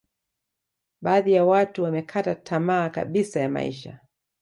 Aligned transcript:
badhi 1.01 1.33
ya 1.33 1.45
watu 1.45 1.83
wamekata 1.83 2.35
tama 2.35 2.89
kabisa 2.89 3.39
ya 3.39 3.49
maisha 3.49 3.99